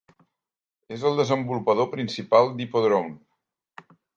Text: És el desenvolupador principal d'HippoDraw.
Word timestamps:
És 0.95 1.03
el 1.09 1.19
desenvolupador 1.23 1.89
principal 1.93 2.51
d'HippoDraw. 2.57 3.07